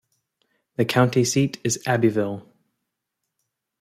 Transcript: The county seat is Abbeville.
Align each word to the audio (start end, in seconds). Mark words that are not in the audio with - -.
The 0.77 0.85
county 0.85 1.23
seat 1.23 1.59
is 1.63 1.77
Abbeville. 1.85 2.49